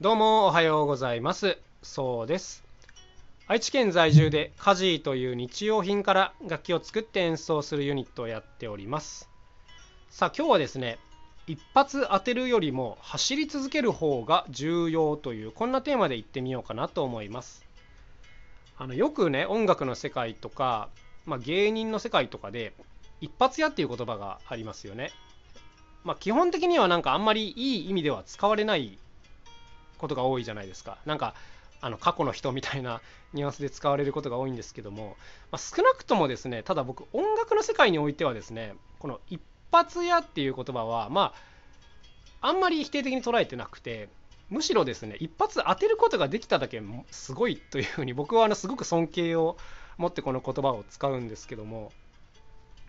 [0.00, 1.58] どうもおはようございます。
[1.82, 2.62] そうです。
[3.48, 9.28] 愛知県在住でカジーという日用品から楽器を作って演奏するユニットをやっております。
[10.08, 11.00] さあ今日はですね
[11.48, 17.66] 一発当てるよりも走り続ける方が重要というこんなテーマでいってみようかなと思います。
[18.76, 20.90] あのよくね音楽の世界とか、
[21.26, 22.72] まあ、芸人の世界とかで
[23.20, 25.10] 一発屋っていう言葉がありますよね。
[26.04, 28.96] まあ、基本的にはなんかあんまりいい意味では使われない
[29.98, 30.98] ことが多いじゃないですか。
[31.04, 31.34] なんか
[31.80, 33.00] あの過去の人みたいな
[33.32, 35.16] ニュアンスで使われることが多いんですけども、
[35.50, 41.34] まあ、少なくともですねただ僕音楽の世界においてはですねこの一発屋っていう言葉はま
[42.40, 44.08] ああんまり否定的に捉えてなくて
[44.50, 49.56] むしろですね一発当てることができただけすごいというふうに僕はあのすごく尊敬を
[49.98, 51.92] 持ってこの言葉を使うんですけども、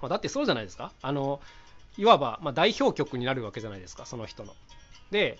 [0.00, 1.40] まあ、だってそうじゃないですかあの
[1.96, 4.52] いわばま代表曲になるわけじゃないですかその人の。
[5.10, 5.38] で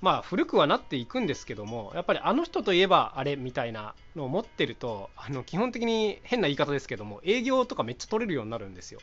[0.00, 9.00] まあ古くはなっていくんですけどもやっぱりあの人といえばあれみたいなのを持ってるとあの基本的に変な言い方ですけども営業とかめっちゃ取れるようになるんですよ。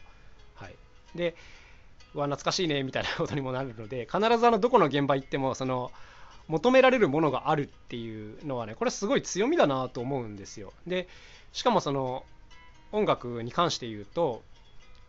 [0.55, 0.75] はい、
[1.15, 1.35] で
[2.13, 5.91] うわ懐かしいねみたいなことにもなるので必ずあのどこの現場行ってもその
[6.47, 10.73] 求められるものがあるっていうのはねこれすごい強みだなと思うんですよ。
[10.85, 11.07] で
[11.53, 12.25] しかもその
[12.91, 14.43] 音楽に関して言うと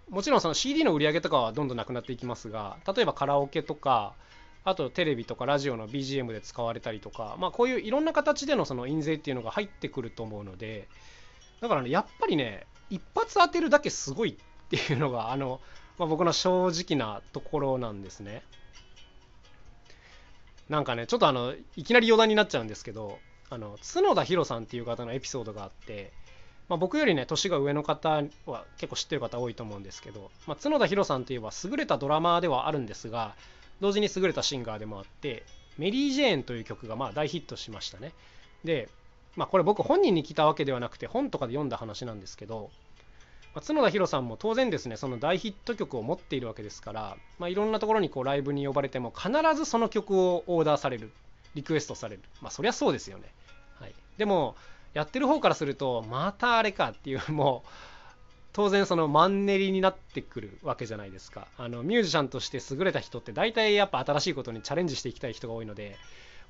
[0.08, 4.14] もちろんその CD の売り上げとかはどんどんなくなっていきますが例えばカラオケとか
[4.64, 10.88] あとテレビとかラジオの BGM で使われたりとか、まあ、こういういろんな形でのその印税っていうのが入ってくると思うので
[11.60, 15.60] だからねやっぱりね一発当てるだけすごいっていうのが あの、
[15.98, 18.42] まあ、僕の正直なところなんですね。
[20.68, 23.18] なんかねちょっとあのいきなり余談になっちゃうんですけど
[23.50, 26.12] あの角田博さんっていう方のエピソードがあって
[26.68, 33.34] まあ、僕よりね年が上の方は結構知ってる方多いと思うんですけど、まあ、角田博さんといえば優れたドラマーではあるんですが
[33.82, 35.42] 同時に優れたシンガーでもあって
[35.76, 38.12] 「メリー・ジェーン」という曲がまあ大ヒットしましたね。
[38.62, 38.88] で、
[39.34, 42.70] まあ、これ僕本人に聞いたわけではなくて本とかで読んだ話なんですけど、
[43.56, 51.10] まあ、角田博さんも当然ですねその大ヒット曲を持っているわけですから、まあ、いろんなところにこうライブに呼ばれても必ずその曲をオーダーされる
[51.56, 52.22] リクエストされる。
[52.40, 53.34] まあそりゃそうですよね、
[53.80, 54.54] はい、でも
[54.94, 57.68] やってる方からするとまたあれかっていうもう
[58.52, 65.96] 当然そのマンネリになってくるわけじゃないですかあのミュージシャンとして優れた人って大体やっぱ新しいことにチャレンジしていきたい人が多いので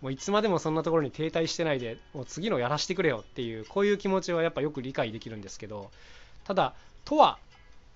[0.01, 5.91] もういつまでもそんなところに停滞してないでもう次のやらせてくれよっていうこういう気持ちはやっぱよく理解できるんですけど
[6.45, 6.75] ただ
[7.05, 7.39] とは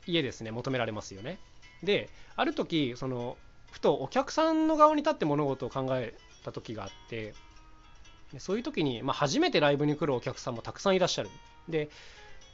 [0.06, 1.38] いえですね求められますよね
[1.82, 3.36] である時その
[3.72, 7.34] ふとお客さんの側に立って物事を考えた時があって
[8.38, 11.30] そういう時に、まあ、初めてライブに来るお客さんもたくさんいらっしゃる。
[11.68, 11.88] で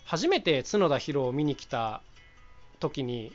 [0.05, 2.03] 初めて角田博を見に来た
[2.81, 3.33] 時に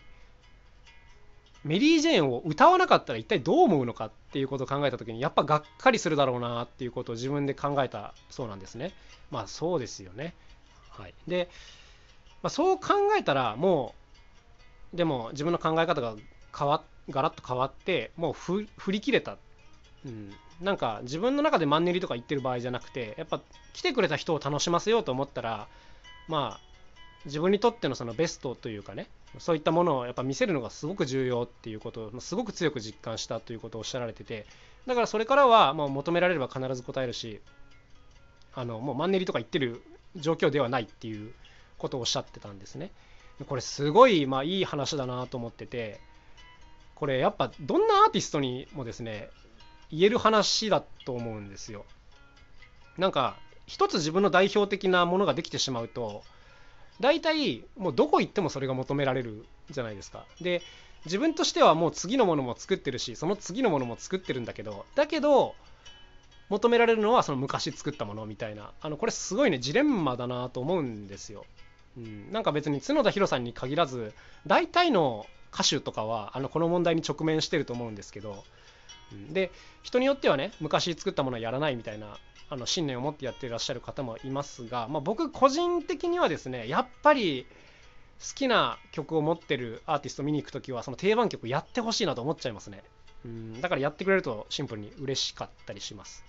[1.63, 8.93] メリー・ジェーンを歌わなかったら一体どう思うのかっていうことを考えた時にやっぱがっかりするだろうなっていうことを自分で考えたそうなんですね。
[9.31, 10.33] まあそうですよね。
[10.89, 11.49] はい、で、
[12.41, 13.93] まあ、そう考えたらも
[14.93, 16.15] うでも自分の考え方が
[16.57, 19.37] 変わガラッと変わってもう振り切れた、
[20.05, 23.41] うん、なんか自分の中でマンネリとか言ってる場合じゃなくてやっぱ
[23.73, 25.67] 来てくれた人を楽しませようと思ったら
[26.27, 26.67] まあ
[27.25, 29.07] 自分にとってのそのベストというかね
[29.39, 34.45] そういったものをやっぱ見せるのがすごく重要っていうことをすごく強く実感したということをおっしゃられてて
[34.85, 37.41] だからそれからはま求められれば必ず答えるし
[38.53, 39.81] あのもうマンネリとか言ってる
[40.15, 41.33] 状況ではないっていう
[41.77, 42.91] ことをおっしゃってたんですね。
[43.45, 45.99] これすごいまあいい話だなと思ってて
[46.95, 49.29] これやっぱどんなアーティストにもですね
[49.91, 51.85] 言える話だと思うんですよ。
[52.97, 56.23] なんか一つ自分の代表的なものができてしまうと
[56.99, 60.25] 大体もうどこ行ってもそれが求められるじゃないですか。
[60.41, 60.63] で
[61.05, 65.53] 自分としてはもう次のものも作ってるしその次のものも作ってるんだけどだけど
[66.49, 71.45] 求められるのはその昔作ったものみたいなあのこれすごいねジレンマだなと思うんですよ。
[71.97, 74.13] うん、なんか別に角田博さんに限らず
[74.45, 78.43] 大体の歌手とかはあのこの問題に直面してると思うんですけど
[79.11, 79.51] うんで
[79.83, 82.17] 人によってはね昔作ったものはやらないみたいな
[82.49, 87.45] あの信念を持ってやっていらっしゃる方もいますが、まあ、僕個人的にはですねやっぱり
[88.19, 92.83] 好きな曲を持ってるアーティスト見に行く時はその定番曲やってほしいなと思っちゃいますね。
[93.25, 96.23] うんだからやってくれるとシンプルに嬉しかったりします、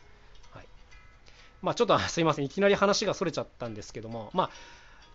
[0.52, 0.66] はい、
[1.60, 2.44] まあちょっと すいません。
[2.44, 4.50] いきなり話がそれちゃったんですけどもまあ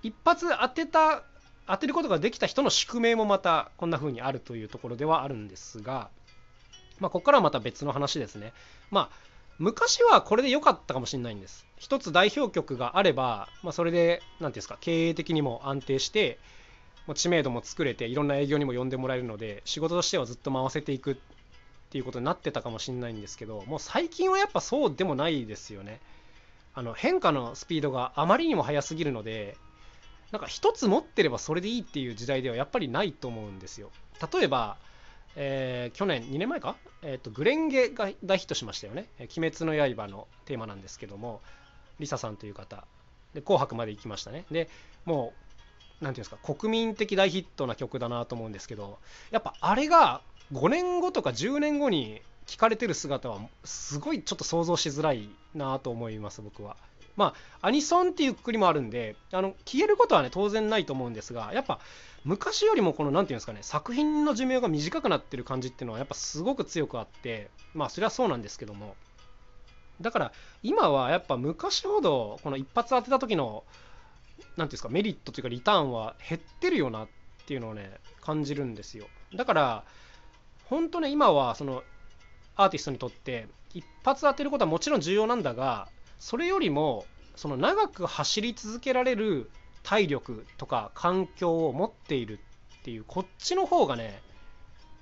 [0.04, 1.24] 一発当てた
[1.68, 6.10] 当てることができた人の宿命もまたこんな風にあるというところではあるんですが
[7.00, 8.54] まあ、ここからはまた別の話ですね。
[8.92, 11.66] まあ、昔はこれで良かったかもしれないんです。
[11.78, 16.40] 一つ代表曲があれば、まあ、それで、何ていうんですか、経営的にも安定して、
[17.16, 21.34] 知名度も作れて、いろんな営業にも呼んでもらえるので、仕事としてはずっと回せていくって
[21.94, 26.02] っていうことになってたかもしれないんですけどもう最近はやっぱそうでもないですよね
[26.74, 29.58] あの変化のスピードがあまりにも速すぎるので
[30.32, 33.92] なんか一つ持ってればそれでいいっていう時代ではやっぱりないと思うんですよ
[34.34, 34.78] 例えば、
[35.36, 41.42] えー、去年2年前か、えーと、グレンゲが大ヒットしましたよね「鬼滅の刃」のテーマなんですけども
[42.00, 42.86] リサさんという方。
[43.34, 44.46] で紅白まで行きましたね。
[44.52, 44.70] で
[45.06, 45.34] も
[46.02, 49.00] う何ていうんですか国民的大ヒットな曲だなと思うんですけど
[49.32, 50.22] やっぱあれが
[50.52, 56.76] 5年後とか10年後に聞かれてる姿はすごいちょっと想像しづらいなと思います僕は。
[57.16, 61.80] まあアニソンっていうくくりもあるんであの消えることはね当然ないと思うんですがやっぱ
[62.24, 68.96] 昔よりもこの何て言うんですかね作品の寿命が短くなってる感じっていうのはやっぱすごく強くあってまあそれはそうなんですけども。
[70.02, 70.32] だから
[70.64, 73.64] 今はやっぱ昔ほどこの一発当てた時の
[74.38, 77.08] 何て言うんですかメリットというかリターンは減ってるよなっ
[77.46, 79.06] ていうのをね感じるんですよ。
[79.36, 79.84] だから
[80.66, 81.84] 本当ね今はその
[82.56, 85.88] アーティストにとって一発当てることはもちろん重要なんだが
[86.20, 87.06] それよりも
[87.36, 89.50] その長く走り続けられる
[89.82, 92.40] 体力とか環境を持っている
[92.80, 94.22] っていうこっちの方がね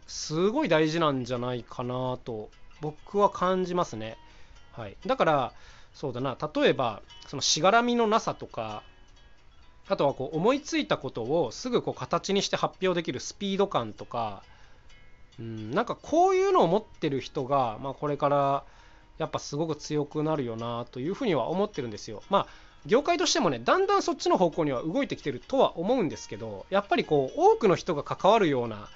[0.08, 2.50] すごい大事なんじゃないかなと
[2.81, 4.18] 僕は感じますね。
[4.72, 5.54] はい、だから
[5.94, 8.84] そうだな例えばそのしがらみのなさとか
[9.88, 14.44] あとはこう思いついたことをすぐこう形にして発表できるスピード感とか
[15.40, 18.63] うん、なんかこういうのを持ってる人が、まあ、これから
[19.18, 22.24] やっぱすごく強くなるよなというふうには思ってるんですよ。
[22.30, 22.48] まあ
[22.86, 28.90] 業界としてもねだんだんそっちの方向には動いてきてるとは思うんですけどやっぱりこう多くの人が関わるような、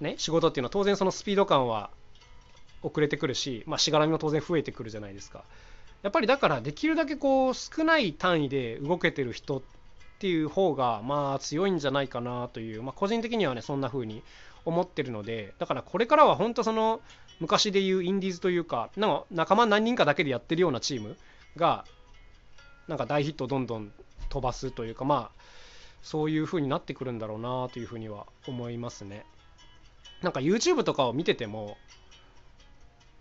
[0.00, 1.90] ね、仕事っていうのは当然そのスピード感は
[2.82, 5.44] 遅れてくるし、まあ、しがらみも当然増えてくるじゃないですか。
[6.02, 9.62] やっぱりだからできるだけこう少ない単位で動けてる人っ
[10.18, 14.22] ていう方がまあ強いんじゃないかなという、まあ、個人的にはねそんな風に
[14.66, 17.00] 思ってるのでだからこれからは本当その
[17.40, 21.16] 昔でいうインディーズというかなんか仲間何人かだけでやってるようなチーム
[21.56, 21.84] が
[22.88, 23.92] なんか大ヒットをどんどん
[24.28, 25.42] 飛ばすというかまあ
[26.02, 29.24] そういう風になってくるんだろうなというふうには思いますね。
[30.22, 31.76] なんか YouTube とかを見てても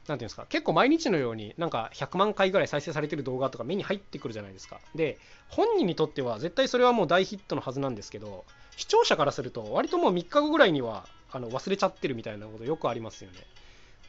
[0.08, 5.18] 何ていうんですか結構毎日のようになんか100万回ぐらい再生されてる動画とか目に入ってくるじゃないですかで
[5.50, 8.46] 本人にとっては絶対それはもう大ヒットのはずなんですけど
[8.78, 13.38] 視聴者からすると割ともう3日後ぐらいにはあの忘れちゃってるみたいなことよくありますよね。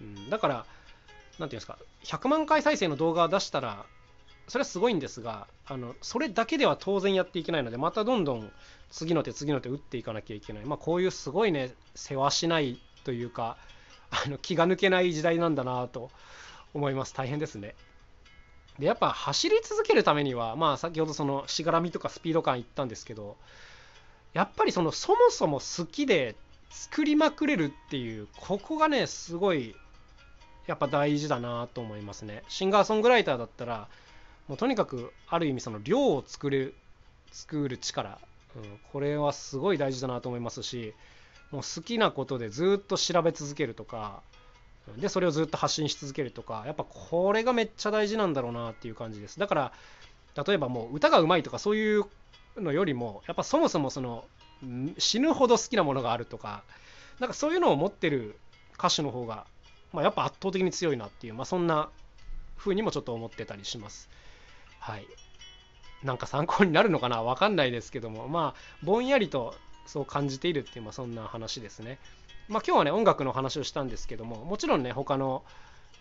[0.01, 0.67] うん、だから、
[1.39, 3.85] 何ていうんですか、100万回再生の動画を出したら、
[4.49, 8.53] それはすごいんですが、あのそれだけでは当然やっていけないので、またどんどん
[8.91, 10.65] 次の手、次の手打っていかなきゃいけない。
[10.65, 13.57] まあ、こういうすごいね、世話しないというか、
[14.11, 16.11] あの気が抜けない時代なんだなと
[16.75, 17.15] 思います。
[17.15, 17.75] 大変ですね。
[18.79, 23.37] で、やっぱ走り続けるためには、まあ、先ほどそのしがらみとかスピード感言ったんですけど、
[24.33, 26.37] やっぱりそのそもそも好きで
[26.71, 29.75] 作りまくれるっていうここがねすごい
[30.67, 32.43] やっぱ大事だなと思いますね。
[32.49, 33.89] シンガーソングライターだったら
[34.49, 36.75] もうとにかくある意味その量を作る
[37.33, 38.19] 作る力、
[38.57, 40.95] うん、これはすごい大事だなと思いますし
[41.51, 44.21] もう好きなことでずっと調べ続けるとか
[44.99, 49.39] でそれをずっと発信し続けるとかやっぱこれがめっちゃ大事なんだろうなっていう感じです。
[49.39, 49.73] だから
[50.47, 52.05] 例えばもう歌がうまいとかそういう
[52.57, 54.25] のよりもやっぱそもそもその
[54.99, 56.63] 死ぬほど好きなものがあるとか
[57.19, 58.39] なんかそういうのを持ってる
[58.79, 59.47] 歌手の方が、
[59.93, 61.89] まあ、やっぱ圧倒的に強いなっていう、まあ、そんな
[62.57, 64.09] 風にもちょっと思ってたりします。
[64.81, 65.07] はい。
[66.03, 67.23] なんか参考になるのかな？
[67.23, 69.55] わかんないですけども、まあ、ぼんやりと
[69.87, 71.99] そう感じているっていう、まあ、そんな話ですね。
[72.49, 75.43] まあ、今日はね、音楽の話をしたんですけども、もちろんね、他の、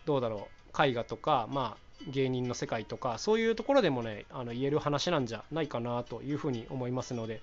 [0.06, 7.42] どうだろう、絵画とか、まあ、芸人の世界とか、そういうところでもね、あの言える話なんじゃないかなというふうに思いますので、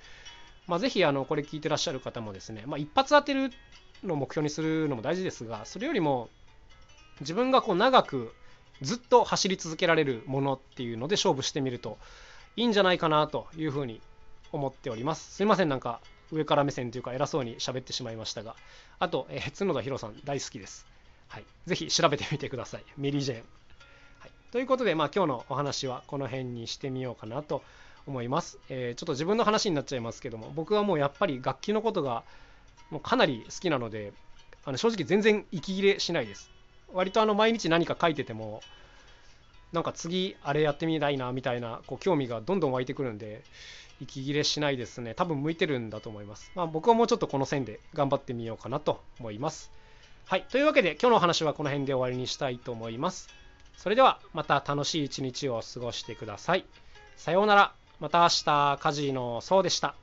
[0.66, 3.50] まあ、ぜひあのこれ聞いてらっしゃる方もですね、まあ、一発当てる
[4.04, 6.28] のを目標にするのも大事ですがそれよりも
[7.20, 8.32] 自分がこう長く
[8.80, 11.98] ずっと走り続けられるものっていうので勝負してみると
[12.56, 14.00] いいんじゃないかなというふうに
[14.50, 15.34] 思っております。
[15.34, 16.00] すいませんなんか
[16.30, 18.56] 上から目線というか偉そうに喋ってしまいましたが。
[18.98, 20.86] あと、えー、角田博さん大好きです、
[21.28, 22.84] はい、ぜひ調べてみてください。
[22.96, 23.42] メリー・ジェーン、
[24.20, 27.62] はい、ということで、まあ、今日のお話はこの辺にしてみようかなと
[28.06, 32.24] 思います、えー、ちょっと自分の話になっちゃいますけども僕はもうやっぱり楽器のことが
[32.90, 34.12] もうかなり好きなので
[34.64, 36.50] あの正直全然息切れしないです。
[36.92, 38.60] 割とあの毎日何か書いてても
[39.72, 43.42] なんか次あれやってみたいなみたいなこう興味がどんどん湧いてくるんで
[44.00, 45.14] 息切れしないですね。
[45.14, 49.72] 多分向いてるんだと思います、まあ、僕はもうちょっとこの線で頑張ってみようかなと思います。
[50.26, 50.42] はい。
[50.50, 53.28] というわけで今日の話はこの辺で終わりにしたいと思います。
[53.76, 56.64] それではまた楽しい一日を過ごしてください。
[57.16, 57.81] さようなら。
[58.02, 60.01] また明日、カジノそうでした。